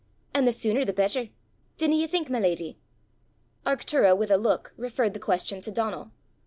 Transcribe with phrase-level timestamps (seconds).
[0.33, 1.29] an' the sooner the better
[1.77, 2.79] dinna ye think, my leddy?"
[3.67, 6.09] Arctura with a look referred the question to Donal.